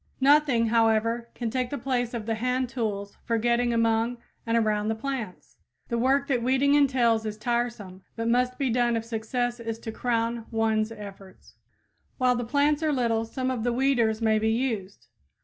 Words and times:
Nothing, 0.19 0.69
however, 0.69 1.29
can 1.35 1.51
take 1.51 1.69
the 1.69 1.77
place 1.77 2.15
of 2.15 2.25
the 2.25 2.33
hand 2.33 2.69
tools 2.69 3.17
for 3.23 3.37
getting 3.37 3.71
among 3.71 4.17
and 4.47 4.57
around 4.57 4.87
the 4.87 4.95
plants. 4.95 5.57
The 5.89 5.97
work 5.99 6.27
that 6.27 6.41
weeding 6.41 6.73
entails 6.73 7.23
is 7.23 7.37
tiresome, 7.37 8.01
but 8.15 8.27
must 8.27 8.57
be 8.57 8.71
done 8.71 8.95
if 8.97 9.05
success 9.05 9.59
is 9.59 9.77
to 9.77 9.91
crown 9.91 10.47
ones 10.49 10.91
efforts. 10.91 11.53
While 12.17 12.33
the 12.35 12.43
plants 12.43 12.81
are 12.81 12.91
little 12.91 13.25
some 13.25 13.51
of 13.51 13.63
the 13.63 13.71
weeders 13.73 14.23
may 14.23 14.39
be 14.39 14.49
used. 14.49 15.05